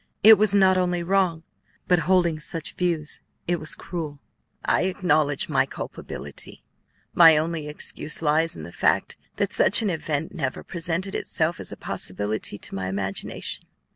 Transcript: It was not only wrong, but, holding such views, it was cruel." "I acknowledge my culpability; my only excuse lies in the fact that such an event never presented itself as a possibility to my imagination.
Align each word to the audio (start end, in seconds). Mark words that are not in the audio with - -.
It 0.23 0.39
was 0.39 0.55
not 0.55 0.79
only 0.79 1.03
wrong, 1.03 1.43
but, 1.87 1.99
holding 2.09 2.39
such 2.39 2.73
views, 2.73 3.21
it 3.47 3.59
was 3.59 3.75
cruel." 3.75 4.19
"I 4.65 4.85
acknowledge 4.85 5.47
my 5.47 5.67
culpability; 5.67 6.63
my 7.13 7.37
only 7.37 7.67
excuse 7.67 8.23
lies 8.23 8.55
in 8.55 8.63
the 8.63 8.71
fact 8.71 9.15
that 9.35 9.53
such 9.53 9.83
an 9.83 9.91
event 9.91 10.33
never 10.33 10.63
presented 10.63 11.13
itself 11.13 11.59
as 11.59 11.71
a 11.71 11.77
possibility 11.77 12.57
to 12.57 12.73
my 12.73 12.87
imagination. 12.87 13.65